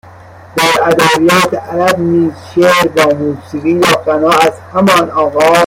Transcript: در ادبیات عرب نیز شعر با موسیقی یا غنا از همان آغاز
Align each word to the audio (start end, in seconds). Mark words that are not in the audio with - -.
در 0.55 0.83
ادبیات 0.83 1.53
عرب 1.53 1.99
نیز 1.99 2.33
شعر 2.55 2.87
با 2.87 3.13
موسیقی 3.15 3.69
یا 3.71 3.95
غنا 4.05 4.29
از 4.29 4.53
همان 4.73 5.11
آغاز 5.11 5.57